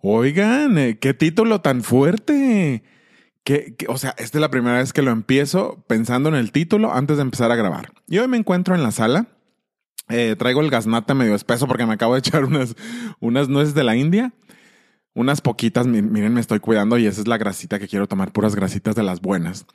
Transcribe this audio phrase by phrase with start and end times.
[0.00, 2.84] Oigan, eh, qué título tan fuerte.
[3.42, 6.92] Que, o sea, esta es la primera vez que lo empiezo pensando en el título
[6.92, 7.92] antes de empezar a grabar.
[8.06, 9.26] Y hoy me encuentro en la sala.
[10.08, 12.76] Eh, traigo el gaznate medio espeso porque me acabo de echar unas,
[13.20, 14.32] unas nueces de la India.
[15.14, 18.54] Unas poquitas, miren, me estoy cuidando y esa es la grasita que quiero tomar, puras
[18.54, 19.66] grasitas de las buenas.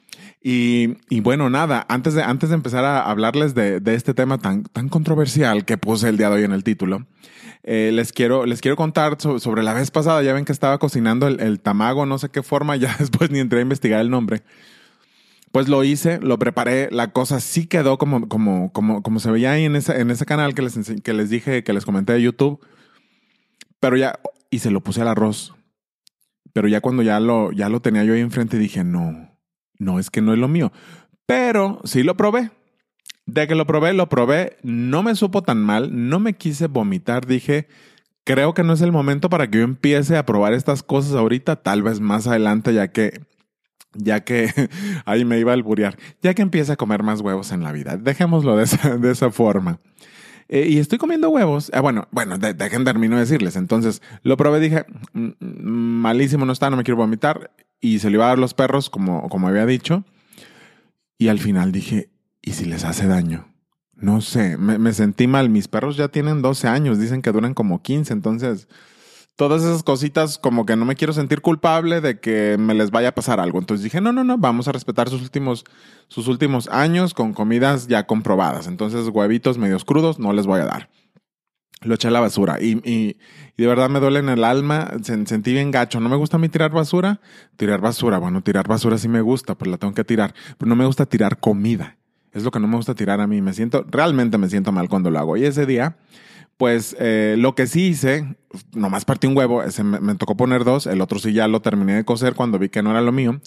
[0.41, 4.37] Y, y bueno, nada, antes de, antes de empezar a hablarles de, de, este tema
[4.37, 7.07] tan, tan controversial que puse el día de hoy en el título,
[7.63, 10.21] eh, les, quiero, les quiero contar sobre, la vez pasada.
[10.21, 13.39] Ya ven que estaba cocinando el, el tamago, no sé qué forma, ya después ni
[13.39, 14.43] entré a investigar el nombre.
[15.51, 19.51] Pues lo hice, lo preparé, la cosa sí quedó como, como, como, como se veía
[19.51, 20.73] ahí en ese, en ese canal que les,
[21.03, 22.59] que les dije, que les comenté de YouTube.
[23.79, 25.53] Pero ya, y se lo puse al arroz.
[26.53, 29.37] Pero ya cuando ya lo, ya lo tenía yo ahí enfrente dije, no,
[29.77, 30.71] no, es que no es lo mío.
[31.27, 32.49] Pero sí lo probé.
[33.25, 37.25] De que lo probé, lo probé, no me supo tan mal, no me quise vomitar,
[37.25, 37.67] dije,
[38.23, 41.57] creo que no es el momento para que yo empiece a probar estas cosas ahorita,
[41.57, 43.21] tal vez más adelante, ya que,
[43.93, 44.51] ya que,
[45.05, 47.97] ahí me iba a alburear, ya que empiece a comer más huevos en la vida.
[47.97, 49.79] Dejémoslo de esa, de forma.
[50.49, 51.71] Eh, y estoy comiendo huevos.
[51.73, 53.55] Ah, bueno, bueno, dejen termino de decirles.
[53.55, 57.51] Entonces lo probé, dije, mm, mm, malísimo no está, no me quiero vomitar.
[57.79, 60.03] Y se lo iba a dar los perros, como, como había dicho.
[61.17, 62.09] Y al final dije,
[62.43, 63.47] ¿y si les hace daño?
[63.95, 65.49] No sé, me, sentí mal.
[65.49, 68.11] Mis perros ya tienen 12 años, dicen que duran como 15.
[68.11, 68.67] Entonces,
[69.35, 73.09] todas esas cositas como que no me quiero sentir culpable de que me les vaya
[73.09, 73.59] a pasar algo.
[73.59, 75.63] Entonces dije, no, no, no, vamos a respetar sus últimos,
[76.09, 78.67] sus últimos años con comidas ya comprobadas.
[78.67, 80.89] Entonces huevitos medios crudos no les voy a dar.
[81.81, 83.17] Lo eché a la basura y, y,
[83.57, 85.99] de verdad me duele en el alma, sentí bien gacho.
[85.99, 87.19] No me gusta a mí tirar basura,
[87.57, 88.17] tirar basura.
[88.17, 90.33] Bueno, tirar basura sí me gusta, pues la tengo que tirar.
[90.57, 91.97] Pero no me gusta tirar comida.
[92.33, 93.41] Es lo que no me gusta tirar a mí.
[93.41, 95.37] Me siento, realmente me siento mal cuando lo hago.
[95.37, 95.97] Y ese día
[96.57, 98.37] pues eh, lo que sí hice,
[98.73, 101.95] nomás partí un huevo, ese me, tocó poner dos, el otro sí ya lo terminé
[101.95, 103.41] de cocer cuando vi que no era lo mío.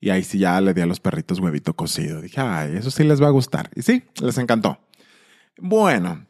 [0.00, 2.22] Y ahí sí ya le di a los perritos huevito cocido.
[2.22, 3.70] Dije, ay, eso sí les va a gustar.
[3.74, 4.78] Y sí, les encantó.
[5.58, 6.26] Bueno,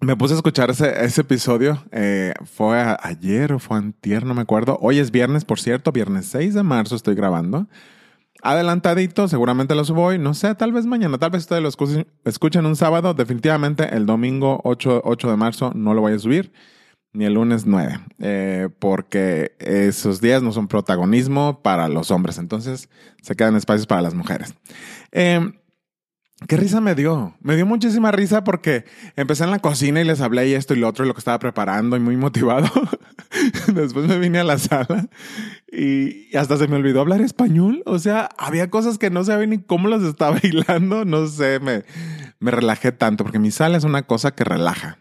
[0.00, 1.84] me puse a escuchar ese, ese episodio.
[1.90, 4.78] Eh, fue ayer o fue antier, no me acuerdo.
[4.80, 7.66] Hoy es viernes, por cierto, viernes 6 de marzo estoy grabando
[8.44, 12.66] adelantadito, seguramente lo subo hoy, no sé, tal vez mañana, tal vez ustedes lo escuchen,
[12.66, 16.52] un sábado, definitivamente el domingo 8, 8, de marzo no lo voy a subir,
[17.14, 22.90] ni el lunes 9, eh, porque esos días no son protagonismo para los hombres, entonces
[23.22, 24.54] se quedan espacios para las mujeres.
[25.10, 25.40] Eh,
[26.46, 27.34] ¿Qué risa me dio?
[27.40, 28.84] Me dio muchísima risa porque
[29.16, 31.20] empecé en la cocina y les hablé y esto y lo otro y lo que
[31.20, 32.68] estaba preparando y muy motivado.
[33.82, 35.08] Después me vine a la sala
[35.70, 37.82] y hasta se me olvidó hablar español.
[37.86, 41.04] O sea, había cosas que no sabía ni cómo las estaba hilando.
[41.04, 41.84] No sé, me,
[42.38, 44.98] me relajé tanto porque mi sala es una cosa que relaja.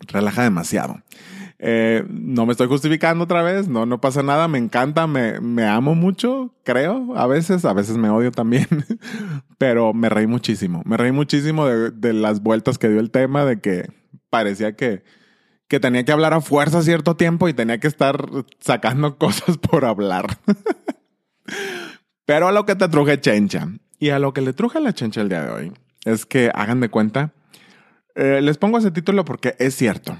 [0.00, 1.02] Relaja demasiado.
[1.64, 5.64] Eh, no me estoy justificando otra vez, no, no pasa nada, me encanta, me, me
[5.64, 8.66] amo mucho, creo, a veces, a veces me odio también,
[9.58, 13.44] pero me reí muchísimo, me reí muchísimo de, de, las vueltas que dio el tema,
[13.44, 13.88] de que
[14.28, 15.04] parecía que,
[15.72, 18.28] que tenía que hablar a fuerza cierto tiempo y tenía que estar
[18.60, 20.26] sacando cosas por hablar.
[22.26, 23.68] pero a lo que te truje chencha,
[23.98, 25.72] y a lo que le truje la chencha el día de hoy,
[26.04, 27.32] es que hagan de cuenta,
[28.14, 30.14] eh, les pongo ese título porque es cierto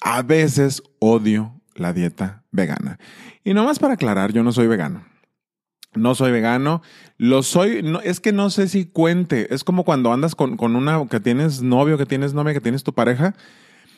[0.00, 3.00] a veces odio la dieta vegana.
[3.42, 5.04] Y nomás para aclarar, yo no soy vegano.
[5.94, 6.80] No soy vegano.
[7.18, 9.52] Lo soy, no, es que no sé si cuente.
[9.52, 12.84] Es como cuando andas con, con una que tienes novio, que tienes novia, que tienes
[12.84, 13.34] tu pareja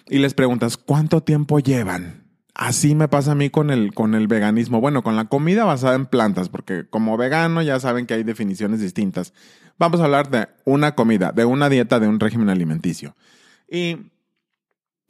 [0.08, 2.24] y les preguntas, ¿cuánto tiempo llevan?
[2.54, 4.80] Así me pasa a mí con el, con el veganismo.
[4.80, 8.80] Bueno, con la comida basada en plantas, porque como vegano ya saben que hay definiciones
[8.80, 9.32] distintas.
[9.76, 13.16] Vamos a hablar de una comida, de una dieta, de un régimen alimenticio.
[13.68, 14.12] Y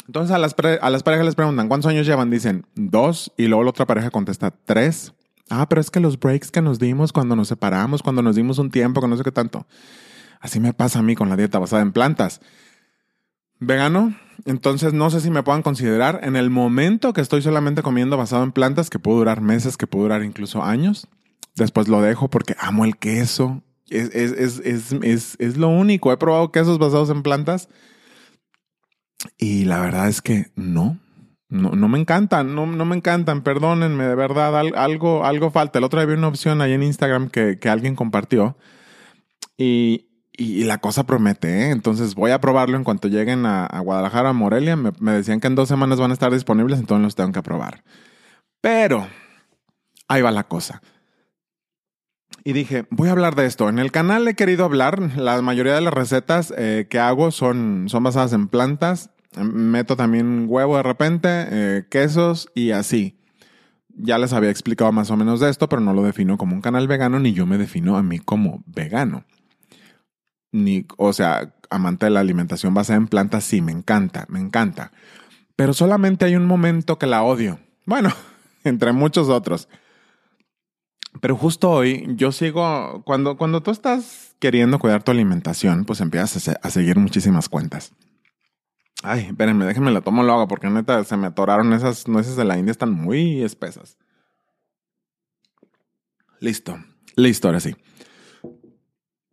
[0.06, 2.30] entonces a las, a las parejas les preguntan, ¿cuántos años llevan?
[2.30, 5.12] Dicen, dos, y luego la otra pareja contesta, tres.
[5.50, 8.58] Ah, pero es que los breaks que nos dimos cuando nos separamos, cuando nos dimos
[8.58, 9.66] un tiempo, que no sé qué tanto.
[10.40, 12.40] Así me pasa a mí con la dieta basada en plantas.
[13.60, 14.14] Vegano,
[14.44, 18.44] entonces no sé si me puedan considerar en el momento que estoy solamente comiendo basado
[18.44, 21.08] en plantas, que puede durar meses, que puede durar incluso años.
[21.54, 23.62] Después lo dejo porque amo el queso.
[23.88, 26.12] Es, es, es, es, lo único.
[26.12, 27.68] He probado quesos basados en plantas
[29.38, 30.98] y la verdad es que no,
[31.48, 35.78] no, no me encantan, no, no me encantan, perdónenme, de verdad, algo, algo falta.
[35.78, 38.56] El otro día vi una opción ahí en Instagram que, que alguien compartió
[39.56, 41.70] y, y, la cosa promete, ¿eh?
[41.70, 44.76] entonces voy a probarlo en cuanto lleguen a, Guadalajara, a Morelia.
[44.76, 47.84] Me, decían que en dos semanas van a estar disponibles, entonces los tengo que probar.
[48.60, 49.06] Pero
[50.08, 50.82] ahí va la cosa.
[52.42, 53.68] Y dije, voy a hablar de esto.
[53.68, 57.86] En el canal he querido hablar, la mayoría de las recetas eh, que hago son,
[57.88, 63.18] son basadas en plantas Meto también huevo de repente, eh, quesos y así.
[63.88, 66.60] Ya les había explicado más o menos de esto, pero no lo defino como un
[66.60, 69.24] canal vegano, ni yo me defino a mí como vegano.
[70.54, 74.92] Ni, o sea, amante de la alimentación basada en plantas, sí, me encanta, me encanta.
[75.56, 77.58] Pero solamente hay un momento que la odio.
[77.86, 78.10] Bueno,
[78.64, 79.68] entre muchos otros.
[81.20, 86.48] Pero justo hoy yo sigo, cuando, cuando tú estás queriendo cuidar tu alimentación, pues empiezas
[86.48, 87.92] a, seguir muchísimas cuentas.
[89.02, 92.44] Ay, espérenme, déjenme la tomo lo hago porque neta se me atoraron esas nueces de
[92.44, 93.98] la India, están muy espesas.
[96.38, 96.78] Listo,
[97.16, 97.74] listo, ahora sí.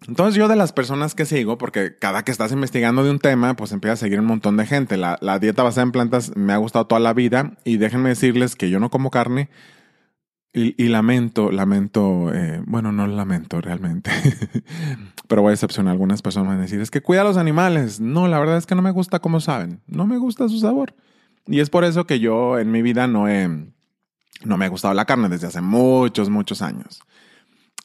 [0.07, 3.55] Entonces yo de las personas que sigo, porque cada que estás investigando de un tema,
[3.55, 4.97] pues empieza a seguir un montón de gente.
[4.97, 8.71] La, dieta basada en plantas me ha gustado toda la vida y déjenme decirles que
[8.71, 9.49] yo no como carne
[10.53, 14.11] y, lamento, lamento, eh, bueno, no lamento realmente,
[15.29, 17.37] pero voy a excepcionar a algunas personas van a decir, es que cuida a los
[17.37, 18.01] animales.
[18.01, 20.93] No, la verdad es que no me gusta como saben, no me gusta su sabor.
[21.47, 23.47] Y es por eso que yo en mi vida no he,
[24.43, 27.01] no me ha gustado la carne desde hace muchos, muchos años.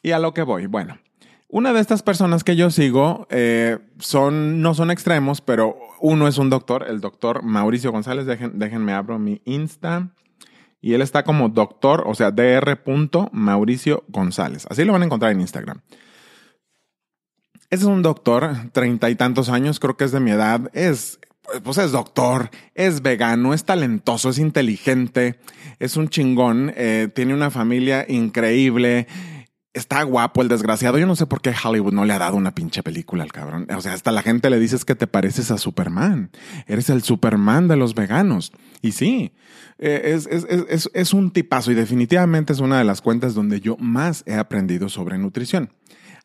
[0.03, 0.99] Y a lo que voy, bueno,
[1.57, 6.37] una de estas personas que yo sigo eh, son, no son extremos, pero uno es
[6.37, 10.11] un doctor, el doctor Mauricio González, déjenme abro mi Insta.
[10.83, 13.31] Y él está como doctor, o sea, dr.
[13.33, 14.67] Mauricio González.
[14.69, 15.81] Así lo van a encontrar en Instagram.
[17.71, 20.71] Ese es un doctor, treinta y tantos años, creo que es de mi edad.
[20.75, 21.19] Es,
[21.65, 25.41] pues es doctor, es vegano, es talentoso, es inteligente,
[25.79, 29.07] es un chingón, eh, tiene una familia increíble
[29.77, 30.99] está guapo el desgraciado.
[30.99, 33.67] Yo no sé por qué Hollywood no le ha dado una pinche película al cabrón.
[33.77, 36.31] O sea, hasta la gente le dices que te pareces a Superman.
[36.67, 38.53] Eres el Superman de los veganos.
[38.81, 39.33] Y sí,
[39.79, 40.19] eh,
[40.95, 44.89] es, un tipazo y definitivamente es una de las cuentas donde yo más he aprendido
[44.89, 45.71] sobre nutrición.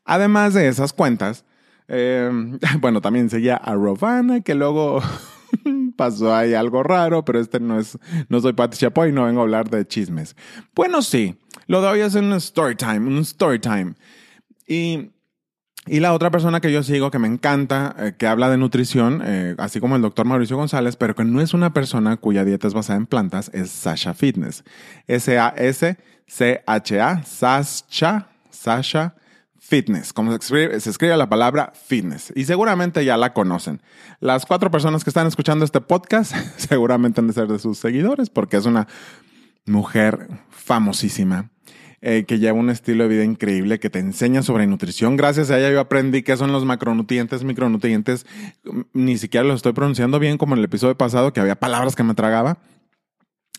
[0.05, 1.45] Además de esas cuentas,
[1.87, 2.31] eh,
[2.79, 5.01] bueno, también seguía a Rovana, que luego
[5.97, 7.97] pasó ahí algo raro, pero este no es,
[8.29, 10.37] no soy Pati Chapoy, no vengo a hablar de chismes.
[10.73, 11.35] Bueno, sí,
[11.67, 13.93] lo doy es un story time, un story time.
[14.67, 15.11] Y,
[15.87, 19.21] y la otra persona que yo sigo que me encanta, eh, que habla de nutrición,
[19.25, 22.67] eh, así como el doctor Mauricio González, pero que no es una persona cuya dieta
[22.67, 24.63] es basada en plantas, es Sasha Fitness.
[25.07, 26.03] S-A-S-C-H-A,
[27.23, 29.15] Sasha, Sasha
[29.71, 32.33] Fitness, como se escribe, se escribe, la palabra fitness.
[32.35, 33.81] Y seguramente ya la conocen.
[34.19, 38.29] Las cuatro personas que están escuchando este podcast seguramente han de ser de sus seguidores
[38.29, 38.87] porque es una
[39.65, 41.51] mujer famosísima
[42.03, 45.17] eh, que lleva un estilo de vida increíble, que te enseña sobre nutrición.
[45.17, 48.25] Gracias a ella yo aprendí qué son los macronutrientes, micronutrientes.
[48.93, 52.01] Ni siquiera lo estoy pronunciando bien como en el episodio pasado, que había palabras que
[52.01, 52.57] me tragaba.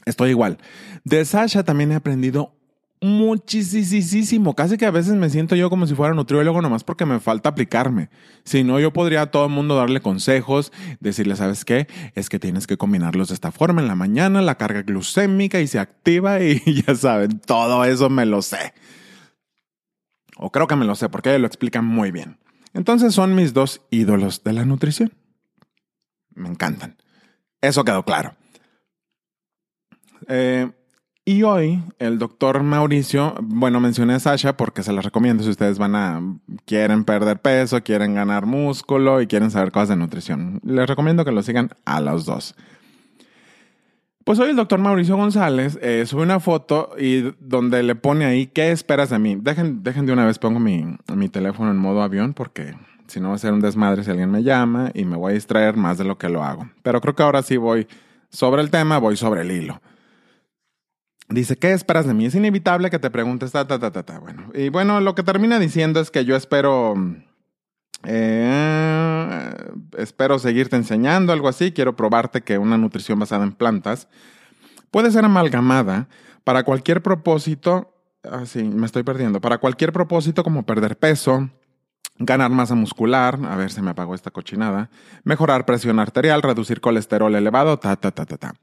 [0.06, 0.58] Estoy igual.
[1.04, 2.56] De Sasha también he aprendido
[3.02, 4.54] muchísimo.
[4.54, 7.50] Casi que a veces me siento yo como si fuera nutriólogo nomás porque me falta
[7.50, 8.08] aplicarme.
[8.44, 11.88] Si no, yo podría a todo el mundo darle consejos, decirle, ¿sabes qué?
[12.14, 13.82] Es que tienes que combinarlos de esta forma.
[13.82, 18.24] En la mañana la carga glucémica y se activa y ya saben, todo eso me
[18.24, 18.72] lo sé.
[20.36, 22.38] O creo que me lo sé porque lo explica muy bien.
[22.72, 25.12] Entonces son mis dos ídolos de la nutrición.
[26.34, 26.96] Me encantan.
[27.60, 28.34] Eso quedó claro.
[30.28, 30.70] Eh,
[31.24, 35.78] y hoy el doctor Mauricio, bueno, mencioné a Sasha porque se las recomiendo si ustedes
[35.78, 36.20] van a,
[36.64, 40.60] quieren perder peso, quieren ganar músculo y quieren saber cosas de nutrición.
[40.64, 42.56] Les recomiendo que lo sigan a los dos.
[44.24, 48.46] Pues hoy el doctor Mauricio González eh, sube una foto y donde le pone ahí,
[48.46, 49.36] ¿qué esperas de mí?
[49.36, 52.74] Dejen, dejen de una vez, pongo mi, mi teléfono en modo avión porque
[53.06, 55.34] si no va a ser un desmadre si alguien me llama y me voy a
[55.34, 56.68] distraer más de lo que lo hago.
[56.82, 57.86] Pero creo que ahora sí voy
[58.30, 59.80] sobre el tema, voy sobre el hilo.
[61.32, 62.26] Dice, ¿qué esperas de mí?
[62.26, 64.18] Es inevitable que te preguntes, ta, ta, ta, ta, ta.
[64.18, 66.94] Bueno, y bueno, lo que termina diciendo es que yo espero,
[68.04, 69.54] eh,
[69.96, 71.72] espero seguirte enseñando, algo así.
[71.72, 74.08] Quiero probarte que una nutrición basada en plantas
[74.90, 76.08] puede ser amalgamada
[76.44, 77.94] para cualquier propósito.
[78.30, 79.40] Así, ah, me estoy perdiendo.
[79.40, 81.50] Para cualquier propósito como perder peso,
[82.18, 84.90] ganar masa muscular, a ver, se me apagó esta cochinada,
[85.24, 88.54] mejorar presión arterial, reducir colesterol elevado, ta, ta, ta, ta, ta.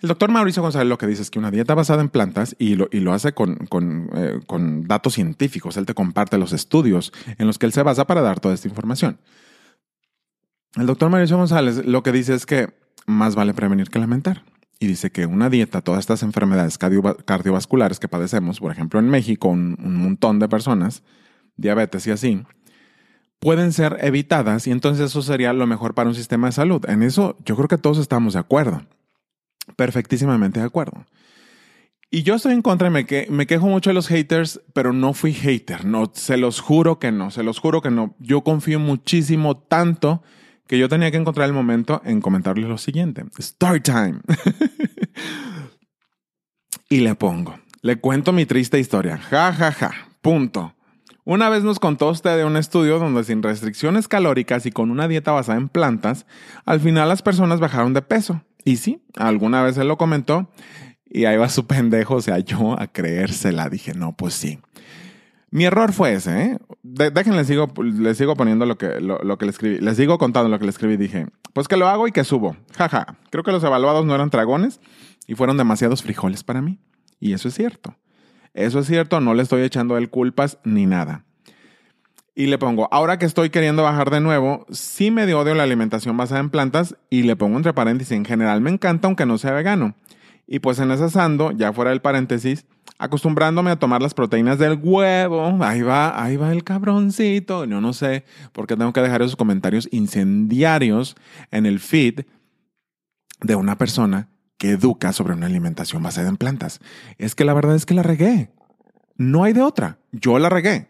[0.00, 2.74] El doctor Mauricio González lo que dice es que una dieta basada en plantas, y
[2.74, 7.12] lo, y lo hace con, con, eh, con datos científicos, él te comparte los estudios
[7.38, 9.18] en los que él se basa para dar toda esta información.
[10.74, 12.74] El doctor Mauricio González lo que dice es que
[13.06, 14.42] más vale prevenir que lamentar.
[14.78, 19.48] Y dice que una dieta, todas estas enfermedades cardiovasculares que padecemos, por ejemplo en México,
[19.48, 21.02] un, un montón de personas,
[21.56, 22.44] diabetes y así,
[23.38, 26.84] pueden ser evitadas y entonces eso sería lo mejor para un sistema de salud.
[26.88, 28.82] En eso yo creo que todos estamos de acuerdo.
[29.76, 31.04] Perfectísimamente de acuerdo.
[32.10, 35.12] Y yo estoy en contra me, que, me quejo mucho de los haters, pero no
[35.12, 35.84] fui hater.
[35.84, 38.14] No, se los juro que no, se los juro que no.
[38.20, 40.22] Yo confío muchísimo tanto
[40.68, 43.24] que yo tenía que encontrar el momento en comentarles lo siguiente.
[43.38, 44.20] Story time.
[46.88, 47.58] y le pongo.
[47.82, 49.18] Le cuento mi triste historia.
[49.18, 49.90] Ja, ja, ja.
[50.22, 50.75] Punto.
[51.26, 55.08] Una vez nos contó usted de un estudio donde sin restricciones calóricas y con una
[55.08, 56.24] dieta basada en plantas,
[56.64, 58.42] al final las personas bajaron de peso.
[58.64, 60.48] Y sí, alguna vez él lo comentó
[61.04, 64.60] y ahí va su pendejo, o sea, yo a creérsela dije, no, pues sí.
[65.50, 66.58] Mi error fue ese, ¿eh?
[66.84, 69.80] déjenle, sigo, les sigo poniendo lo que, lo, que le escribí.
[69.80, 70.96] Les sigo contando lo que le escribí.
[70.96, 72.56] Dije, pues que lo hago y que subo.
[72.76, 74.80] Jaja, creo que los evaluados no eran dragones
[75.26, 76.78] y fueron demasiados frijoles para mí.
[77.18, 77.96] Y eso es cierto.
[78.56, 81.24] Eso es cierto, no le estoy echando el culpas ni nada.
[82.34, 86.16] Y le pongo, ahora que estoy queriendo bajar de nuevo, sí me odio la alimentación
[86.16, 89.52] basada en plantas y le pongo entre paréntesis, en general me encanta aunque no sea
[89.52, 89.94] vegano.
[90.46, 92.64] Y pues en ese sando, ya fuera del paréntesis,
[92.98, 97.66] acostumbrándome a tomar las proteínas del huevo, ahí va, ahí va el cabroncito.
[97.66, 101.14] Yo no sé por qué tengo que dejar esos comentarios incendiarios
[101.50, 102.20] en el feed
[103.42, 106.80] de una persona que educa sobre una alimentación basada en plantas.
[107.18, 108.50] Es que la verdad es que la regué.
[109.16, 109.98] No hay de otra.
[110.12, 110.88] Yo la regué.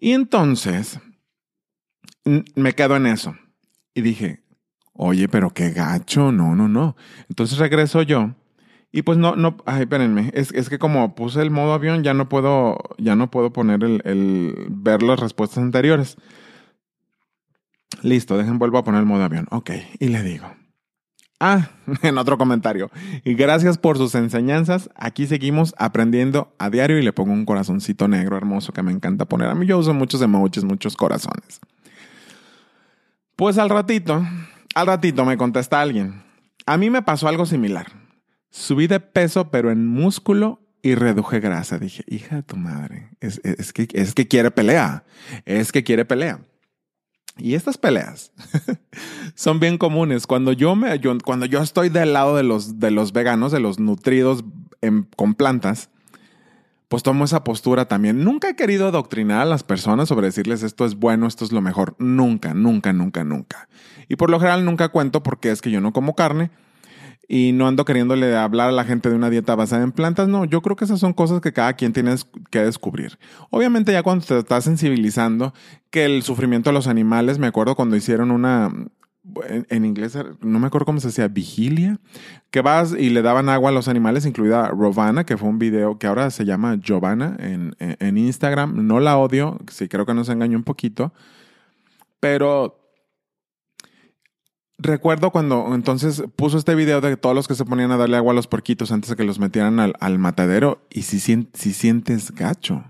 [0.00, 1.00] Y entonces
[2.24, 3.36] me quedo en eso.
[3.94, 4.44] Y dije,
[4.92, 6.32] oye, pero qué gacho.
[6.32, 6.96] No, no, no.
[7.28, 8.34] Entonces regreso yo.
[8.90, 12.14] Y pues no, no, ay, espérenme, es, es, que como puse el modo avión, ya
[12.14, 16.16] no puedo, ya no puedo poner el, el, ver las respuestas anteriores.
[18.02, 19.46] Listo, dejen, vuelvo a poner el modo avión.
[19.50, 20.50] Ok, y le digo,
[21.40, 21.70] Ah,
[22.02, 22.90] en otro comentario.
[23.24, 24.90] Y gracias por sus enseñanzas.
[24.94, 29.24] Aquí seguimos aprendiendo a diario y le pongo un corazoncito negro hermoso que me encanta
[29.24, 29.48] poner.
[29.48, 31.60] A mí yo uso muchos emojis, muchos corazones.
[33.36, 34.26] Pues al ratito,
[34.74, 36.22] al ratito me contesta alguien.
[36.66, 37.86] A mí me pasó algo similar.
[38.50, 41.78] Subí de peso, pero en músculo y reduje grasa.
[41.78, 43.40] Dije, hija de tu madre, es,
[43.72, 45.04] que, es que quiere pelea.
[45.44, 46.40] Es que quiere pelea.
[47.38, 48.32] Y estas peleas
[49.34, 50.26] son bien comunes.
[50.26, 53.78] Cuando yo, me, cuando yo estoy del lado de los, de los veganos, de los
[53.78, 54.44] nutridos
[55.16, 55.90] con plantas,
[56.88, 58.24] pues tomo esa postura también.
[58.24, 61.60] Nunca he querido adoctrinar a las personas sobre decirles esto es bueno, esto es lo
[61.60, 61.94] mejor.
[61.98, 63.68] Nunca, nunca, nunca, nunca.
[64.08, 66.50] Y por lo general nunca cuento porque es que yo no como carne
[67.28, 70.28] y no ando queriéndole hablar a la gente de una dieta basada en plantas.
[70.28, 72.14] No, yo creo que esas son cosas que cada quien tiene
[72.50, 73.18] que descubrir.
[73.50, 75.52] Obviamente ya cuando te estás sensibilizando
[75.90, 78.72] que el sufrimiento de los animales, me acuerdo cuando hicieron una,
[79.68, 81.98] en, inglés, no me acuerdo cómo se decía, vigilia,
[82.50, 85.98] que vas y le daban agua a los animales, incluida Rovana, que fue un video
[85.98, 88.86] que ahora se llama Giovanna en, en Instagram.
[88.86, 91.12] No la odio, sí creo que nos engañó un poquito,
[92.20, 92.87] pero
[94.80, 98.30] Recuerdo cuando entonces puso este video de todos los que se ponían a darle agua
[98.30, 102.84] a los porquitos antes de que los metieran al, matadero y si, si sientes gacho.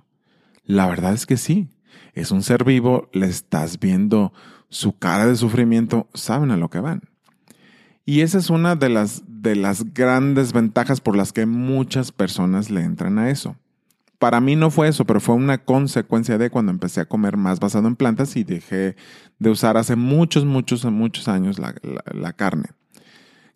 [0.65, 1.71] La verdad es que sí.
[2.13, 4.35] Es un ser vivo, le estás viendo
[4.69, 7.03] su cara de sufrimiento, saben a lo que van.
[8.05, 12.71] Y esa es una de las, de las grandes ventajas por las que muchas personas
[12.71, 13.57] le entran a eso.
[14.19, 17.61] Para mí no fue eso, pero fue una consecuencia de cuando empecé a comer más
[17.61, 18.97] basado en plantas y dejé
[19.39, 22.71] de usar hace muchos, muchos, muchos años la, carne.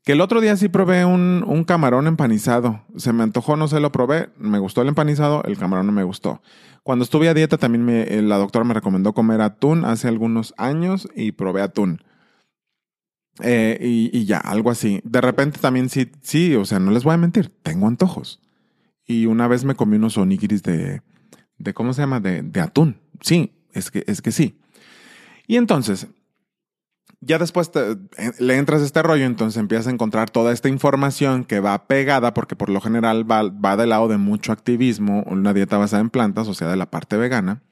[0.04, 2.82] Que el otro día sí probé un, un, camarón empanizado.
[2.96, 4.30] Se me antojó, no se lo probé.
[4.38, 6.42] Me gustó el empanizado, el camarón no me gustó.
[6.84, 10.54] Cuando estuve a dieta también me, eh, la doctora me recomendó comer atún hace algunos
[10.56, 12.02] años y probé atún.
[13.40, 15.00] Eh, y, y, ya, algo así.
[15.04, 18.41] De repente también sí, sí, o sea, no les voy a mentir, tengo antojos.
[19.12, 21.02] Y una vez me comí unos onigiris de,
[21.58, 22.18] de ¿cómo se llama?
[22.18, 22.96] De, de atún.
[23.20, 24.58] Sí, es que, es que sí.
[25.46, 26.06] Y entonces,
[27.20, 27.96] ya después eh,
[28.38, 32.32] le entras a este rollo, entonces empiezas a encontrar toda esta información que va pegada,
[32.32, 36.08] porque por lo general va, va del lado de mucho activismo, una dieta basada en
[36.08, 37.62] plantas, o sea, de la parte vegana.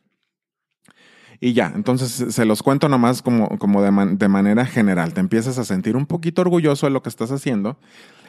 [1.41, 5.15] Y ya, entonces se los cuento nomás como, como de, de manera general.
[5.15, 7.79] Te empiezas a sentir un poquito orgulloso de lo que estás haciendo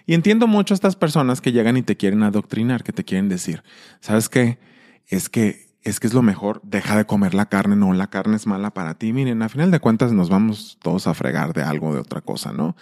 [0.06, 3.30] y entiendo mucho a estas personas que llegan y te quieren adoctrinar, que te quieren
[3.30, 3.64] decir,
[4.00, 4.60] ¿sabes qué?
[5.08, 8.36] Es que es que es lo mejor, deja de comer la carne, no, la carne
[8.36, 9.14] es mala para ti.
[9.14, 12.54] Miren, a final de cuentas nos vamos todos a fregar de algo, de otra cosa,
[12.54, 12.76] ¿no?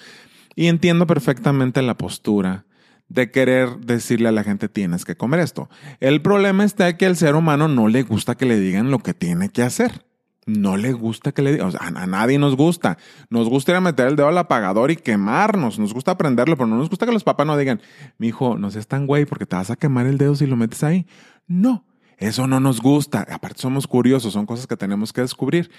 [0.54, 2.66] Y entiendo perfectamente la postura
[3.08, 5.70] de querer decirle a la gente tienes que comer esto.
[6.02, 9.14] El problema está que al ser humano no le gusta que le digan lo que
[9.14, 10.09] tiene que hacer
[10.50, 12.98] no le gusta que le digan, o sea, a nadie nos gusta.
[13.30, 15.80] Nos gusta ir a meter el dedo al apagador y quemarnos.
[15.80, 17.82] Nos gusta aprenderlo, pero no nos gusta que los papás no digan,
[18.18, 20.56] mi hijo, no seas tan güey porque te vas a quemar el dedo si lo
[20.56, 21.06] metes ahí.
[21.48, 21.86] No,
[22.18, 23.26] eso no nos gusta.
[23.30, 25.70] Aparte somos curiosos, son cosas que tenemos que descubrir.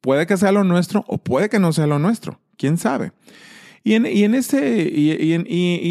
[0.00, 2.40] Puede que sea lo nuestro o puede que no sea lo nuestro.
[2.56, 3.12] ¿Quién sabe?
[3.86, 5.34] Y en, ese, y,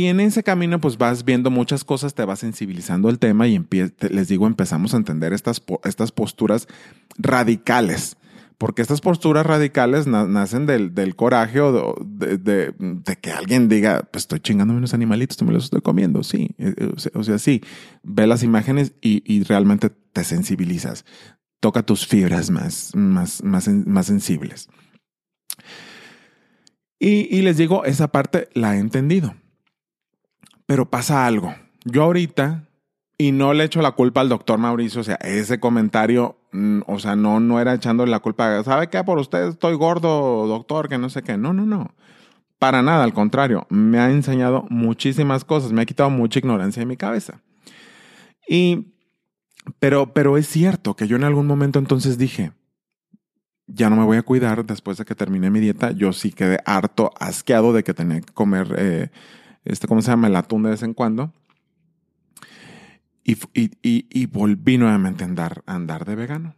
[0.08, 3.64] en, ese camino, pues vas viendo muchas cosas, te vas sensibilizando el tema y
[4.10, 6.68] les digo, empezamos a entender estas, estas posturas
[7.20, 8.18] radicales
[8.58, 14.24] Porque estas posturas radicales nacen del, del coraje o de, de, que alguien diga, pues
[14.24, 16.24] estoy chingándome unos animalitos, me los estoy comiendo.
[16.24, 17.62] Sí, eh, eh, o sea, sí,
[18.04, 21.06] ve las imágenes y, y, realmente te sensibilizas.
[21.60, 24.70] Toca tus fibras más, más, más, más sensibles.
[27.00, 29.36] Y, y les digo, esa parte la he entendido.
[30.66, 31.56] Pero pasa algo.
[31.86, 32.68] Yo ahorita
[33.18, 37.00] y no le echo la culpa al doctor Mauricio, o sea, ese comentario, mm, o
[37.00, 39.04] sea, no, no era echándole la culpa, ¿sabe qué?
[39.04, 41.38] Por usted estoy gordo, doctor, que no sé qué.
[41.38, 41.94] No, no, no.
[42.60, 46.86] Para nada, al contrario, me ha enseñado muchísimas cosas, me ha quitado mucha ignorancia de
[46.86, 47.42] mi cabeza.
[48.48, 48.94] Y,
[49.80, 52.54] pero, pero es cierto que yo en algún momento entonces dije,
[53.68, 55.92] ya no me voy a cuidar después de que terminé mi dieta.
[55.92, 59.12] Yo sí quedé harto, asqueado de que tenía que comer, eh,
[59.66, 60.28] este, ¿cómo se llama?
[60.28, 61.34] El atún de vez en cuando.
[63.24, 66.56] Y, y, y, volví nuevamente a andar, a andar de vegano.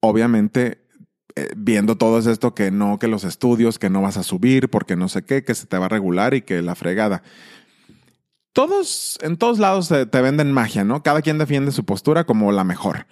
[0.00, 0.86] Obviamente,
[1.34, 4.96] eh, viendo todo esto, que no, que los estudios, que no vas a subir, porque
[4.96, 7.22] no sé qué, que se te va a regular y que la fregada.
[8.54, 11.02] Todos, en todos lados te, te venden magia, ¿no?
[11.02, 13.06] Cada quien defiende su postura como la mejor.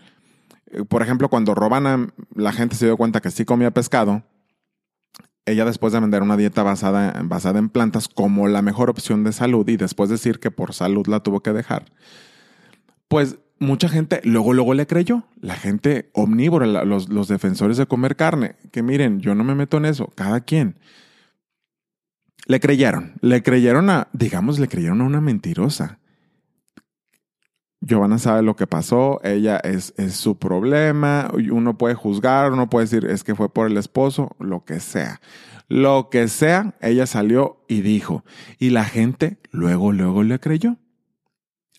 [0.71, 4.23] Eh, por ejemplo, cuando Robana, la gente se dio cuenta que sí comía pescado,
[5.47, 9.33] ella después de vender una dieta basada, basada en plantas como la mejor opción de
[9.33, 11.93] salud y después decir que por salud la tuvo que dejar,
[13.09, 15.25] pues mucha gente luego, luego le creyó.
[15.41, 19.77] La gente omnívora, los, los defensores de comer carne, que miren, yo no me meto
[19.77, 20.77] en eso, cada quien.
[22.47, 25.99] Le creyeron, le creyeron a, digamos, le creyeron a una mentirosa.
[27.87, 33.05] Giovanna sabe lo que pasó, ella es, su problema, uno puede juzgar, uno puede decir
[33.05, 35.21] es que fue por el esposo, lo que sea.
[35.69, 38.25] Lo que sea, ella salió y dijo.
[38.59, 40.77] Y la gente luego, luego le creyó.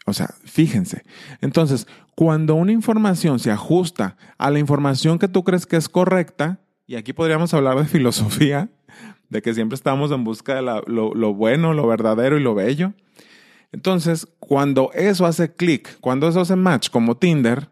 [0.06, 1.04] O sea, fíjense.
[1.42, 6.60] Entonces, cuando una información se ajusta a la información que tú crees que es correcta,
[6.86, 8.70] y aquí podríamos hablar de filosofía,
[9.30, 12.94] de que siempre estamos en busca de lo bueno, lo verdadero y lo bello,
[13.72, 17.70] entonces, cuando eso hace clic, cuando eso hace match como Tinder,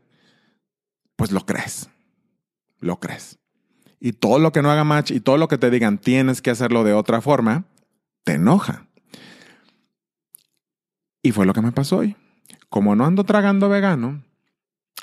[1.16, 1.90] pues lo crees.
[2.80, 3.40] Lo crees.
[4.00, 6.52] Y todo lo que no haga match y todo lo que te digan tienes que
[6.52, 7.66] hacerlo de otra forma,
[8.24, 8.86] te enoja.
[11.22, 12.18] Y fue lo que me pasó hoy.
[12.70, 14.24] Como no ando tragando vegano,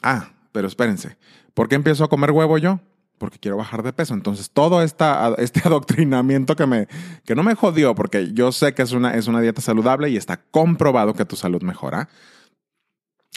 [0.03, 1.17] ah, pero espérense,
[1.55, 2.81] ¿por qué empiezo a comer huevo yo?
[3.21, 4.15] Porque quiero bajar de peso.
[4.15, 6.89] Entonces, todo este adoctrinamiento que, me,
[7.25, 10.17] que no me jodió, porque yo sé que es una, es una dieta saludable y
[10.17, 12.09] está comprobado que tu salud mejora.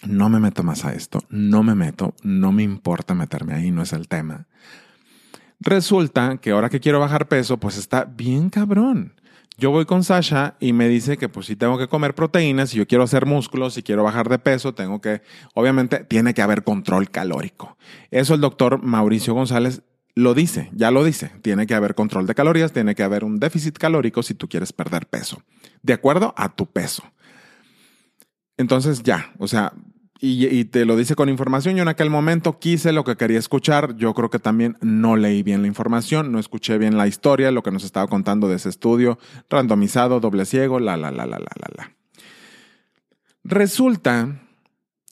[0.08, 3.84] No me meto más a esto, no me meto, no me importa meterme ahí, no
[3.84, 4.48] es el tema.
[5.60, 9.14] Resulta que ahora que quiero bajar peso, pues está bien cabrón.
[9.58, 12.78] Yo voy con Sasha y me dice que pues si tengo que comer proteínas, si
[12.78, 15.22] yo quiero hacer músculos, si quiero bajar de peso, tengo que,
[15.54, 17.78] obviamente tiene que haber control calórico.
[18.10, 19.84] Eso el doctor Mauricio González
[20.16, 21.32] lo dice, ya lo dice.
[21.42, 24.74] Tiene que haber control de calorías, tiene que haber un déficit calórico si tú quieres
[24.74, 25.44] perder peso,
[25.82, 27.04] de acuerdo a tu peso.
[28.58, 29.74] Entonces ya, o sea,
[30.26, 31.76] y, te lo dice con información.
[31.76, 33.98] Yo en aquel momento quise lo que quería escuchar.
[33.98, 37.62] Yo creo que también no leí bien la información, no escuché bien la historia, lo
[37.62, 41.52] que nos estaba contando de ese estudio, randomizado, doble ciego, la, la, la, la, la,
[41.60, 41.92] la, la.
[43.44, 44.40] Resulta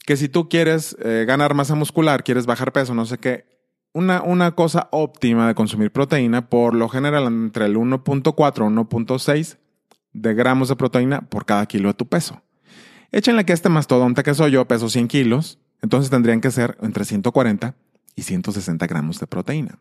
[0.06, 3.43] que si tú quieres eh, ganar masa muscular, quieres bajar peso, no sé qué,
[3.91, 9.58] una, una cosa óptima de consumir proteína, por lo general entre el 1.4 y 1.6
[10.13, 12.41] de gramos de proteína por cada kilo de tu peso.
[13.12, 17.04] Échenle que este mastodonte que soy yo peso 100 kilos, entonces tendrían que ser entre
[17.04, 17.76] 140
[18.15, 19.80] y 160 gramos de proteína.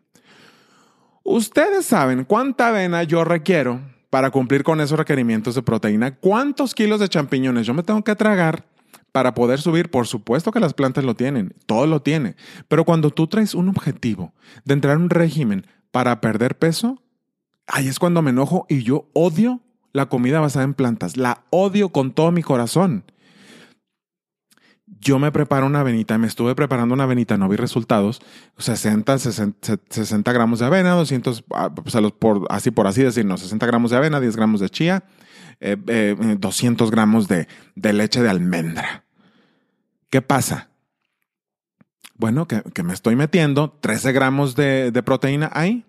[1.23, 6.99] Ustedes saben cuánta avena yo requiero para cumplir con esos requerimientos de proteína, cuántos kilos
[6.99, 8.65] de champiñones yo me tengo que tragar
[9.13, 9.89] para poder subir.
[9.89, 12.35] Por supuesto que las plantas lo tienen, todo lo tiene,
[12.67, 14.33] pero cuando tú traes un objetivo
[14.65, 17.01] de entrar en un régimen para perder peso,
[17.65, 19.61] ahí es cuando me enojo y yo odio
[19.93, 23.05] la comida basada en plantas, la odio con todo mi corazón
[25.01, 28.21] yo me preparo una avenita, me estuve preparando una avenita, no vi resultados,
[28.57, 33.97] 60, 60, gramos de avena, 200, ah, por, así por así decirlo, 60 gramos de
[33.97, 35.03] avena, 10 gramos de chía,
[35.59, 39.03] 200 eh, gramos de, de, leche de almendra.
[40.11, 40.69] ¿Qué pasa?
[42.15, 45.83] Bueno, que, que me estoy metiendo 13 gramos de, de proteína ahí,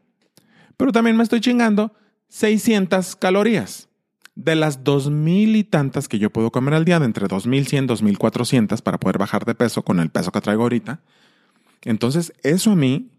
[0.79, 1.93] pero también me estoy chingando
[2.29, 3.91] 600 calorías
[4.35, 7.85] de las dos mil y tantas que yo puedo comer al día, de entre 2100
[7.85, 11.01] y 2400 para poder bajar de peso con el peso que traigo ahorita,
[11.83, 13.11] entonces eso a mí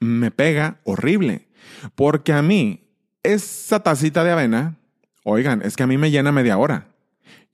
[0.00, 1.46] me pega horrible.
[1.94, 2.84] Porque a mí,
[3.22, 4.76] esa tacita de avena,
[5.24, 6.88] oigan, es que a mí me llena media hora.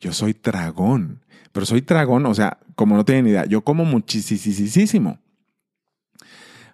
[0.00, 1.20] Yo soy dragón,
[1.52, 5.18] pero soy dragón, o sea, como no tienen idea, yo como muchísimo.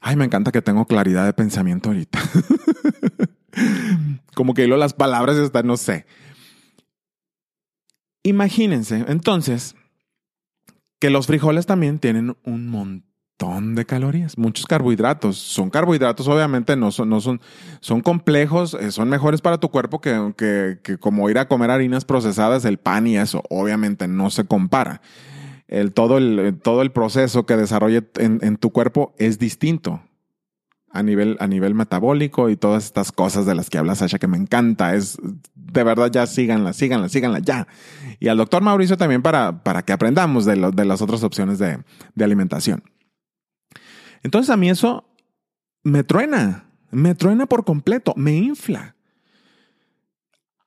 [0.00, 2.20] Ay, me encanta que tengo claridad de pensamiento ahorita.
[4.34, 6.06] Como que hilo las palabras están, no sé.
[8.28, 9.74] Imagínense, entonces,
[11.00, 15.38] que los frijoles también tienen un montón de calorías, muchos carbohidratos.
[15.38, 17.40] Son carbohidratos, obviamente, no son, no son,
[17.80, 20.34] son complejos, eh, son mejores para tu cuerpo que,
[20.82, 25.00] que, como ir a comer harinas procesadas, el pan y eso, obviamente no se compara.
[25.66, 30.02] El, todo, el, todo el proceso que desarrolle en, en tu cuerpo es distinto
[30.90, 34.27] a nivel, a nivel metabólico y todas estas cosas de las que habla Sasha que
[34.27, 34.94] me encanta.
[34.94, 35.18] Es
[35.55, 37.68] de verdad ya síganla, síganla, síganla ya.
[38.20, 41.79] Y al doctor Mauricio también para, para que aprendamos de, de las otras opciones de,
[42.14, 42.83] de alimentación.
[44.22, 45.05] Entonces a mí eso
[45.83, 48.96] me truena, me truena por completo, me infla.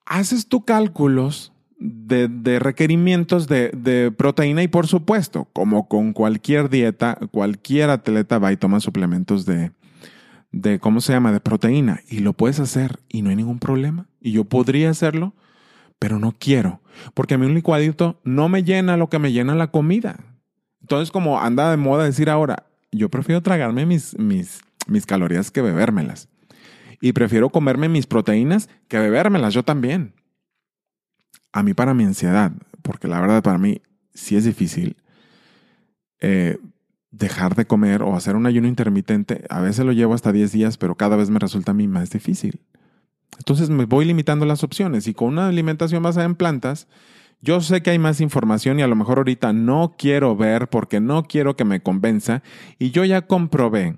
[0.06, 6.70] Haces tú cálculos de, de requerimientos de, de, proteína y por supuesto, como con cualquier
[6.70, 9.72] dieta, cualquier atleta va y toma suplementos de,
[10.52, 14.08] de, ¿cómo se llama?, de proteína y lo puedes hacer y no hay ningún problema.
[14.20, 15.34] Y yo podría hacerlo,
[16.00, 16.82] pero no quiero,
[17.14, 20.20] porque a mí un licuadito no me llena lo que me llena la comida.
[20.82, 25.62] Entonces, como anda de moda decir ahora, yo prefiero tragarme mis, mis, mis calorías que
[25.62, 26.28] bebérmelas.
[27.00, 30.14] Y prefiero comerme mis proteínas que bebérmelas yo también.
[31.52, 33.82] A mí para mi ansiedad, porque la verdad para mí
[34.14, 34.98] sí es difícil.
[36.20, 36.58] Eh,
[37.12, 40.78] dejar de comer o hacer un ayuno intermitente, a veces lo llevo hasta 10 días,
[40.78, 42.62] pero cada vez me resulta a mí más difícil.
[43.38, 46.88] Entonces me voy limitando las opciones y con una alimentación basada en plantas,
[47.42, 51.00] yo sé que hay más información y a lo mejor ahorita no quiero ver porque
[51.00, 52.44] no quiero que me convenza
[52.78, 53.98] y yo ya comprobé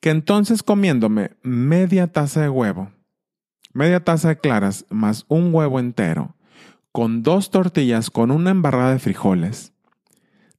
[0.00, 2.90] que entonces comiéndome media taza de huevo,
[3.72, 6.34] media taza de claras más un huevo entero,
[6.90, 9.72] con dos tortillas con una embarrada de frijoles,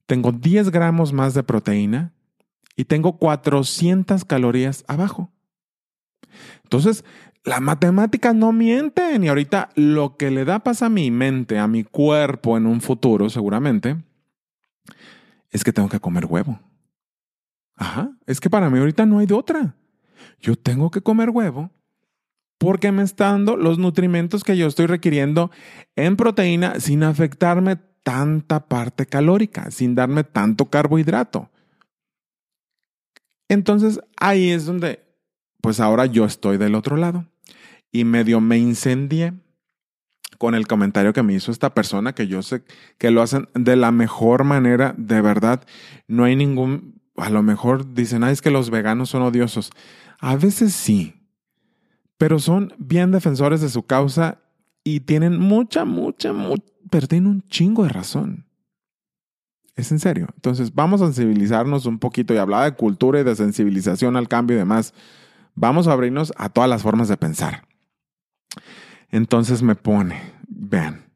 [0.06, 2.12] tengo 10 gramos más de proteína
[2.76, 5.30] y tengo 400 calorías abajo.
[6.64, 7.04] Entonces,
[7.44, 11.66] las matemáticas no mienten y ahorita lo que le da paz a mi mente, a
[11.66, 13.96] mi cuerpo en un futuro seguramente,
[15.50, 16.60] es que tengo que comer huevo.
[17.74, 19.74] Ajá, es que para mí ahorita no hay de otra.
[20.40, 21.70] Yo tengo que comer huevo
[22.58, 25.50] porque me está dando los nutrimentos que yo estoy requiriendo
[25.96, 31.50] en proteína sin afectarme tanta parte calórica, sin darme tanto carbohidrato.
[33.48, 35.02] Entonces ahí es donde,
[35.60, 37.26] pues ahora yo estoy del otro lado
[37.90, 39.34] y medio me incendié
[40.38, 42.64] con el comentario que me hizo esta persona, que yo sé
[42.98, 45.64] que lo hacen de la mejor manera, de verdad,
[46.08, 49.70] no hay ningún, a lo mejor dicen, ay, es que los veganos son odiosos.
[50.18, 51.14] A veces sí,
[52.16, 54.41] pero son bien defensores de su causa
[54.84, 58.46] y tienen mucha, mucha, mucha pero un chingo de razón.
[59.74, 60.28] Es en serio.
[60.34, 64.56] Entonces, vamos a sensibilizarnos un poquito y hablar de cultura y de sensibilización al cambio
[64.56, 64.92] y demás.
[65.54, 67.66] Vamos a abrirnos a todas las formas de pensar.
[69.10, 71.06] Entonces me pone, vean,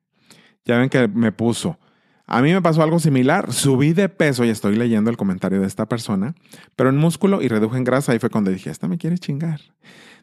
[0.65, 1.79] ya ven que me puso.
[2.27, 3.53] A mí me pasó algo similar.
[3.53, 6.35] Subí de peso y estoy leyendo el comentario de esta persona,
[6.75, 8.13] pero en músculo y reduje en grasa.
[8.13, 9.61] Ahí fue cuando dije, esta me quiere chingar.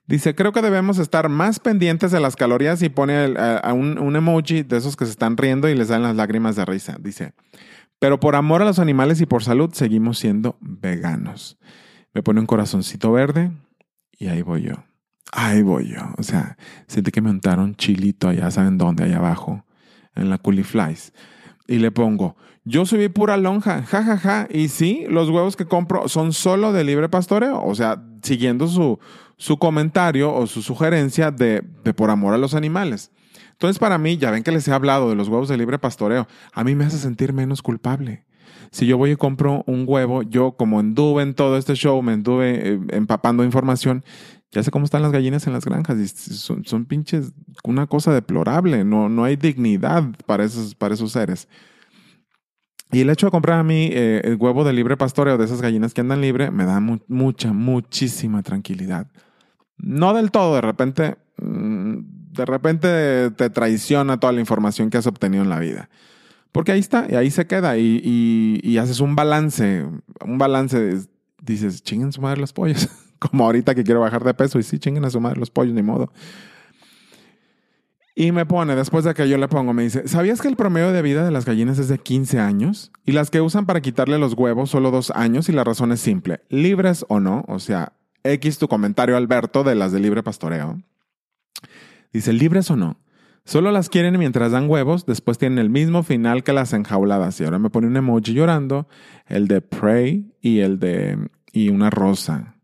[0.06, 4.63] Dice, creo que debemos estar más pendientes de las calorías y pone a, un, emoji
[4.63, 6.98] de esos que se están riendo y les dan las lágrimas de risa.
[7.00, 7.34] Dice,
[8.00, 11.58] pero por amor a los animales y por salud seguimos siendo veganos.
[12.13, 13.52] Me pone un corazoncito verde
[14.20, 14.84] y ahí voy yo.
[15.32, 16.02] Ahí voy yo.
[16.18, 19.06] O sea, siente que me untaron chilito allá, ¿saben dónde?
[19.06, 19.66] Allá abajo,
[20.16, 21.13] en la Flies.
[21.66, 22.36] Y le pongo,
[22.66, 24.18] yo subí pura lonja, jajaja.
[24.18, 24.48] Ja, ja.
[24.50, 27.63] Y sí, los huevos que compro son solo de libre pastoreo.
[27.63, 29.00] O sea, siguiendo su,
[29.44, 33.12] su comentario o su sugerencia de, de por amor a los animales.
[33.52, 36.30] Entonces, para mí, ya ven que les he hablado de los huevos de libre pastoreo,
[36.54, 38.24] a mí me hace sentir menos culpable.
[38.72, 42.14] Si yo voy y compro un huevo, yo como anduve en todo este show, me
[42.14, 44.06] anduve eh, empapando información,
[44.54, 47.34] ya sé cómo están las gallinas en las granjas y son, son pinches,
[47.66, 51.50] una cosa deplorable, no, no hay dignidad para esos, para esos seres.
[52.94, 55.62] Y el hecho de comprar a mí eh, el huevo de libre pastoreo de esas
[55.62, 59.08] gallinas que andan libre me da mucha, muchísima tranquilidad.
[59.78, 61.98] No del todo, de repente, mm,
[62.32, 65.90] de repente te traiciona toda la información que has obtenido en la vida.
[66.52, 69.86] Porque ahí está, y ahí se queda, y, haces un balance,
[70.24, 71.02] un balance,
[71.42, 72.88] dices, chinguen su madre los pollos.
[73.20, 75.74] Como ahorita que quiero bajar de peso, y sí, chinguen a su madre los pollos,
[75.74, 76.12] ni modo.
[78.16, 80.92] Y me pone, después de que yo le pongo, me dice, ¿sabías que el promedio
[80.92, 82.92] de vida de las gallinas es de 15 años?
[83.06, 86.02] Y las que usan para quitarle los huevos solo dos años y la razón es
[86.02, 90.82] simple, libres o no, o sea, X tu comentario Alberto de las de libre pastoreo.
[92.12, 93.00] Dice, libres o no,
[93.44, 97.40] solo las quieren mientras dan huevos, después tienen el mismo final que las enjauladas.
[97.40, 98.88] Y ahora me pone un emoji llorando,
[99.28, 102.56] el de pray y el de, y una rosa.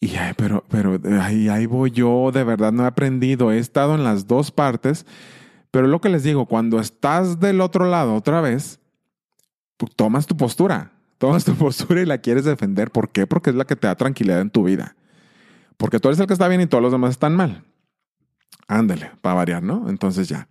[0.00, 3.94] Y ay, pero, pero ahí, ahí voy yo, de verdad no he aprendido, he estado
[3.94, 5.06] en las dos partes,
[5.70, 8.80] pero lo que les digo, cuando estás del otro lado otra vez,
[9.76, 12.90] pues, tomas tu postura, tomas tu postura y la quieres defender.
[12.90, 13.26] ¿Por qué?
[13.26, 14.96] Porque es la que te da tranquilidad en tu vida.
[15.76, 17.64] Porque tú eres el que está bien y todos los demás están mal.
[18.68, 19.88] Ándale, para variar, ¿no?
[19.88, 20.48] Entonces ya.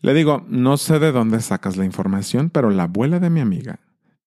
[0.00, 3.80] Le digo, no sé de dónde sacas la información, pero la abuela de mi amiga,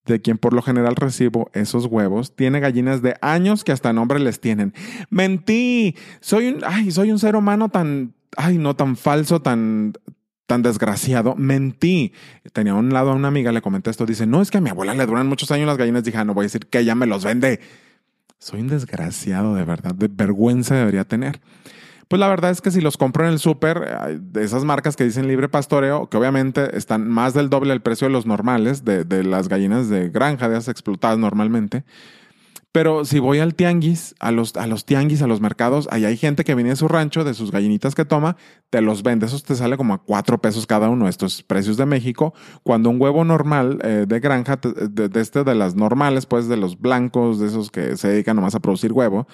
[0.06, 4.20] de quien por lo general recibo esos huevos, tiene gallinas de años que hasta nombre
[4.20, 4.74] les tienen.
[5.10, 5.96] Mentí.
[6.20, 9.94] Soy un, ay, soy un ser humano tan, ay, no tan falso, tan,
[10.48, 11.36] tan desgraciado.
[11.36, 12.14] Mentí.
[12.54, 14.06] Tenía a un lado a una amiga, le comenté esto.
[14.06, 16.04] Dice, no, es que a mi abuela le duran muchos años las gallinas.
[16.04, 17.60] Dije, ah, no voy a decir que ella me los vende.
[18.40, 19.94] Soy un desgraciado, de verdad.
[19.94, 21.42] De vergüenza debería tener.
[22.08, 25.04] Pues la verdad es que si los compro en el súper, de esas marcas que
[25.04, 29.04] dicen libre pastoreo, que obviamente están más del doble del precio de los normales, de,
[29.04, 31.84] de las gallinas de granja, de esas explotadas normalmente,
[32.78, 36.16] pero si voy al tianguis, a los, a los tianguis, a los mercados, ahí hay
[36.16, 38.38] gente que viene de su rancho, de sus gallinitas que toma,
[38.70, 39.26] te los vende.
[39.26, 42.36] Eso te sale como a cuatro pesos cada uno, estos precios de México.
[42.62, 46.56] Cuando un huevo normal eh, de granja, de, de, este, de las normales, pues de
[46.56, 49.26] los blancos, de esos que se dedican nomás a producir huevo,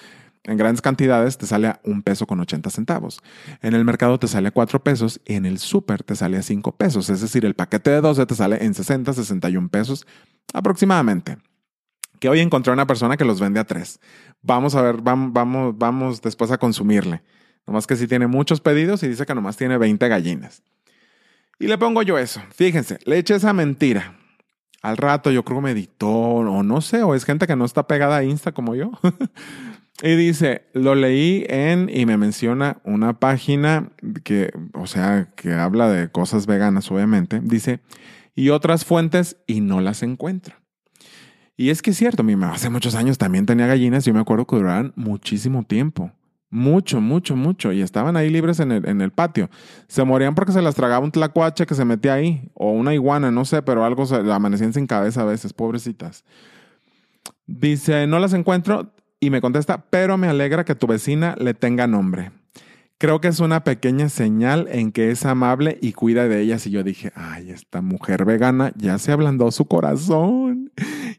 [0.44, 3.20] en grandes cantidades te sale a un peso con 80 centavos.
[3.60, 6.42] En el mercado te sale a cuatro pesos y en el súper te sale a
[6.42, 7.10] cinco pesos.
[7.10, 10.06] Es decir, el paquete de 12 te sale en 60, 61 pesos
[10.54, 11.36] aproximadamente
[12.24, 14.00] que hoy encontré una persona que los vende a tres.
[14.40, 17.20] Vamos a ver, vamos, vamos, vamos después a consumirle.
[17.66, 20.62] Nomás que sí tiene muchos pedidos y dice que nomás tiene 20 gallinas.
[21.58, 22.40] Y le pongo yo eso.
[22.48, 24.16] Fíjense, le eché esa mentira.
[24.80, 27.66] Al rato yo creo que me editó o no sé, o es gente que no
[27.66, 28.90] está pegada a Insta como yo.
[30.02, 33.90] y dice, lo leí en y me menciona una página
[34.24, 37.40] que, o sea, que habla de cosas veganas, obviamente.
[37.42, 37.80] Dice,
[38.34, 40.63] y otras fuentes y no las encuentro.
[41.56, 44.20] Y es que es cierto, mi mamá hace muchos años también tenía gallinas, yo me
[44.20, 46.10] acuerdo que duraban muchísimo tiempo.
[46.50, 47.72] Mucho, mucho, mucho.
[47.72, 49.50] Y estaban ahí libres en el, en el patio.
[49.88, 52.48] Se morían porque se las tragaba un tlacuache que se metía ahí.
[52.54, 56.24] O una iguana, no sé, pero algo se, amanecían sin cabeza a veces, pobrecitas.
[57.46, 58.92] Dice, no las encuentro.
[59.18, 62.30] Y me contesta, pero me alegra que tu vecina le tenga nombre.
[62.98, 66.66] Creo que es una pequeña señal en que es amable y cuida de ellas.
[66.66, 70.70] Y yo dije, ay, esta mujer vegana ya se ablandó su corazón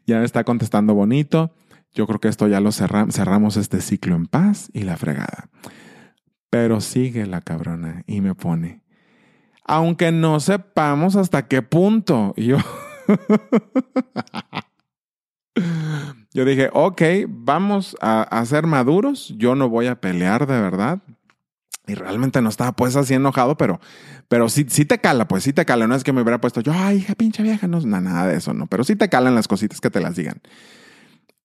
[0.06, 1.52] ya me está contestando bonito.
[1.92, 5.48] Yo creo que esto ya lo cerramos este ciclo en paz y la fregada.
[6.50, 8.82] Pero sigue la cabrona y me pone,
[9.64, 12.34] aunque no sepamos hasta qué punto.
[12.36, 12.58] Y yo,
[16.34, 19.34] yo dije, ok, vamos a, a, ser maduros.
[19.36, 21.02] Yo no voy a pelear de verdad.
[21.86, 23.80] Y realmente no estaba pues así enojado, pero,
[24.28, 25.86] pero sí, sí te cala, pues sí te cala.
[25.86, 28.54] No es que me hubiera puesto yo, ay, hija pinche vieja, no, nada de eso,
[28.54, 28.66] no.
[28.66, 30.40] Pero sí te calan las cositas que te las digan.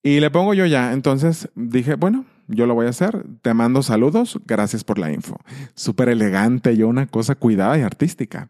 [0.03, 0.93] Y le pongo yo ya.
[0.93, 3.23] Entonces dije, bueno, yo lo voy a hacer.
[3.41, 4.39] Te mando saludos.
[4.45, 5.37] Gracias por la info.
[5.75, 8.49] Súper elegante, yo una cosa cuidada y artística.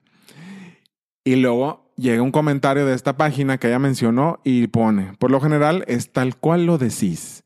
[1.24, 5.40] Y luego llega un comentario de esta página que ella mencionó y pone, por lo
[5.40, 7.44] general es tal cual lo decís.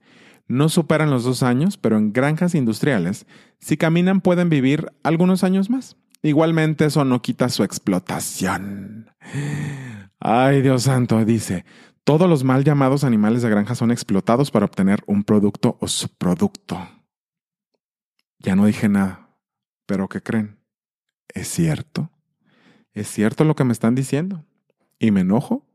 [0.48, 3.26] No superan los dos años, pero en granjas industriales,
[3.60, 5.98] si caminan pueden vivir algunos años más.
[6.22, 9.12] Igualmente eso no quita su explotación.
[10.20, 11.66] Ay, Dios santo, dice,
[12.04, 16.78] todos los mal llamados animales de granja son explotados para obtener un producto o subproducto.
[18.40, 19.30] Ya no dije nada,
[19.86, 20.60] pero ¿qué creen?
[21.34, 22.12] ¿Es cierto?
[22.94, 24.46] ¿Es cierto lo que me están diciendo?
[25.00, 25.66] Y me enojo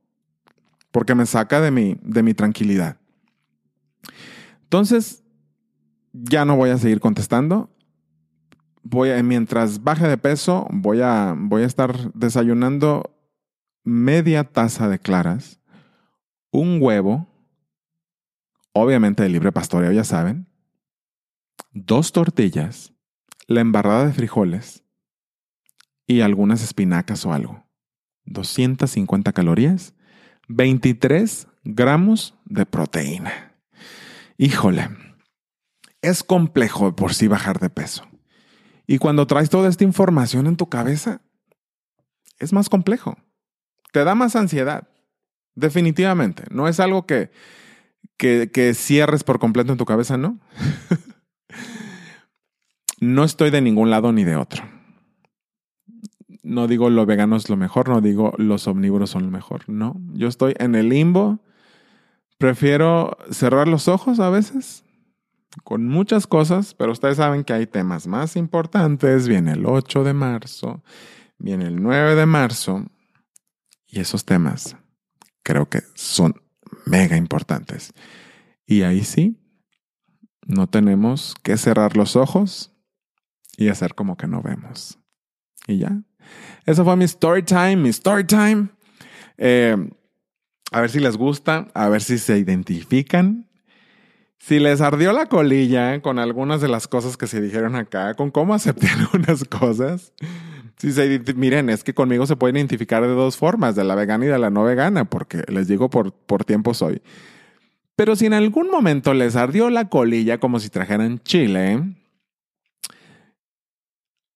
[0.91, 2.97] porque me saca de mi, de mi tranquilidad.
[4.71, 5.25] Entonces,
[6.13, 7.77] ya no voy a seguir contestando.
[8.85, 13.19] Voy a, mientras baje de peso, voy a, voy a estar desayunando
[13.83, 15.61] media taza de claras,
[16.53, 17.27] un huevo,
[18.73, 20.47] obviamente de libre pastoreo, ya saben,
[21.73, 22.95] dos tortillas,
[23.49, 24.85] la embarrada de frijoles
[26.07, 27.67] y algunas espinacas o algo.
[28.27, 29.95] 250 calorías,
[30.47, 33.50] 23 gramos de proteína.
[34.43, 34.89] Híjole,
[36.01, 38.09] es complejo por sí bajar de peso.
[38.87, 41.21] Y cuando traes toda esta información en tu cabeza,
[42.39, 43.19] es más complejo.
[43.93, 44.89] Te da más ansiedad.
[45.55, 46.45] Definitivamente.
[46.51, 47.31] No es algo que,
[48.17, 50.41] que, cierres por completo en tu cabeza, ¿no?
[52.99, 54.65] no estoy de ningún lado ni de otro.
[56.43, 59.69] No digo lo vegano es lo mejor, no digo los omnívoros son lo mejor.
[59.69, 61.41] No, yo estoy en el limbo
[62.41, 64.83] Prefiero cerrar los ojos a veces
[65.63, 69.29] con muchas cosas, pero ustedes saben que hay temas más importantes.
[69.29, 70.83] Viene el 8 de marzo,
[71.39, 72.87] viene el 9 de marzo,
[73.87, 74.75] y esos temas
[75.43, 76.41] creo que son
[76.87, 77.93] mega importantes.
[78.65, 79.37] Y ahí sí,
[80.47, 82.73] No tenemos que cerrar los ojos
[83.59, 84.99] y hacer como que no vemos.
[85.67, 86.03] Y ya.
[86.65, 88.71] Eso fue mi story time, mi story time.
[89.37, 89.77] Eh,
[90.71, 93.47] a ver si les gusta, a ver si se identifican.
[94.39, 98.31] Si les ardió la colilla con algunas de las cosas que se dijeron acá, con
[98.31, 100.13] cómo acepté algunas cosas.
[100.79, 104.25] Si se, miren, es que conmigo se pueden identificar de dos formas, de la vegana
[104.25, 107.03] y de la no vegana, porque les digo por, por tiempo soy.
[107.97, 111.97] Pero si en algún momento les ardió la colilla como si trajeran chile,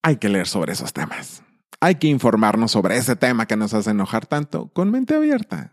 [0.03, 1.43] hay que leer sobre esos temas.
[1.81, 5.73] Hay que informarnos sobre ese tema que nos hace enojar tanto con mente abierta.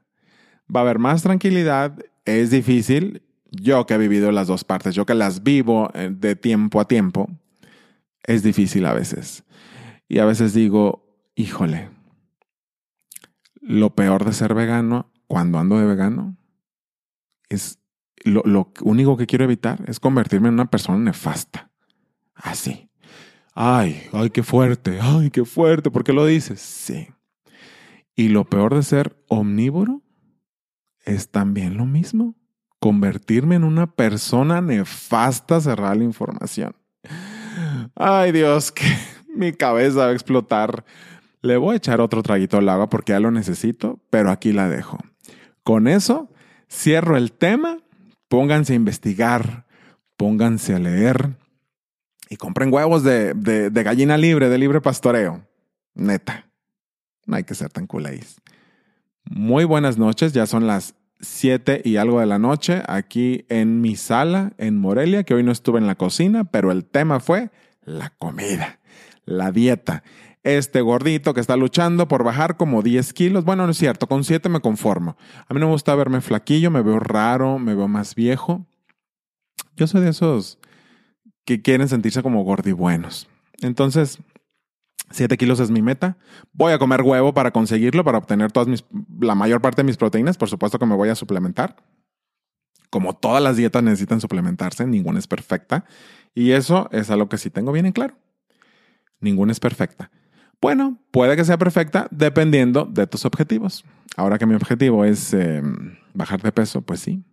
[0.73, 3.23] Va a haber más tranquilidad, es difícil.
[3.51, 6.87] Yo que he vivido las dos partes, yo que las vivo eh, de tiempo a
[6.87, 7.29] tiempo,
[8.23, 9.43] es difícil a veces.
[10.07, 11.05] Y a veces digo,
[11.35, 11.89] híjole,
[13.59, 16.37] lo peor de ser vegano cuando ando de vegano
[17.49, 17.79] es
[18.23, 21.71] lo, lo único que quiero evitar es convertirme en una persona nefasta.
[22.35, 22.89] Así.
[23.53, 26.61] Ay, ay, qué fuerte, ay, qué fuerte, ¿por qué lo dices?
[26.61, 27.07] Sí.
[28.15, 30.01] Y lo peor de ser omnívoro
[31.03, 32.35] es también lo mismo.
[32.79, 36.75] Convertirme en una persona nefasta, cerrar la información.
[37.95, 38.85] Ay, Dios, que
[39.35, 40.85] mi cabeza va a explotar.
[41.41, 44.69] Le voy a echar otro traguito al agua porque ya lo necesito, pero aquí la
[44.69, 44.99] dejo.
[45.63, 46.31] Con eso,
[46.69, 47.77] cierro el tema.
[48.27, 49.65] Pónganse a investigar,
[50.17, 51.35] pónganse a leer
[52.31, 55.45] y compren huevos de, de, gallina libre, de libre pastoreo.
[55.93, 56.49] Neta.
[57.25, 58.37] No hay que ser tan culéis.
[59.25, 63.95] Muy buenas noches, ya son las 7 y algo de la noche aquí en mi
[63.95, 67.51] sala en Morelia, que hoy no estuve en la cocina, pero el tema fue
[67.83, 68.79] la comida,
[69.25, 70.03] la dieta.
[70.43, 74.23] Este gordito que está luchando por bajar como 10 kilos, bueno, no es cierto, con
[74.23, 75.15] 7 me conformo.
[75.47, 78.65] A mí no me gusta verme flaquillo, me veo raro, me veo más viejo.
[79.75, 80.57] Yo soy de esos
[81.45, 83.27] que quieren sentirse como gordibuenos.
[83.61, 84.19] Entonces,
[85.11, 86.17] 7 kilos es mi meta.
[86.53, 88.85] Voy a comer huevo para conseguirlo, para obtener todas mis,
[89.19, 90.37] la mayor parte de mis proteínas.
[90.37, 91.75] Por supuesto que me voy a suplementar.
[92.89, 95.85] Como todas las dietas necesitan suplementarse, ninguna es perfecta.
[96.33, 98.15] Y eso es algo que sí tengo bien en claro.
[99.19, 100.11] Ninguna es perfecta.
[100.61, 103.83] Bueno, puede que sea perfecta dependiendo de tus objetivos.
[104.15, 107.23] Ahora que mi objetivo es em, bajar de peso, pues sí.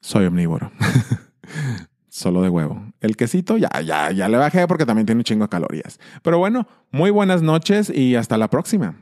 [0.00, 0.70] Soy omnívoro.
[2.14, 2.80] solo de huevo.
[3.00, 5.98] El quesito ya, ya, ya le bajé porque también tiene un chingo de calorías.
[6.22, 8.94] Pero bueno, muy buenas noches y hasta la próxima.